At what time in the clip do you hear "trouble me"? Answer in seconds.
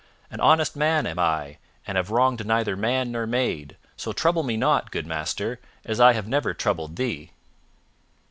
4.11-4.57